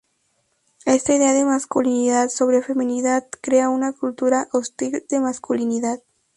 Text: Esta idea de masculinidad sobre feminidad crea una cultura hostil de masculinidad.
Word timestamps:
Esta 0.87 1.13
idea 1.13 1.31
de 1.33 1.45
masculinidad 1.45 2.29
sobre 2.29 2.63
feminidad 2.63 3.27
crea 3.39 3.69
una 3.69 3.93
cultura 3.93 4.47
hostil 4.51 5.05
de 5.07 5.19
masculinidad. 5.19 6.01